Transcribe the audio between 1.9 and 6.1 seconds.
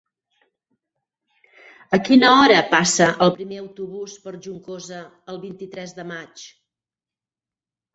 A quina hora passa el primer autobús per Juncosa el vint-i-tres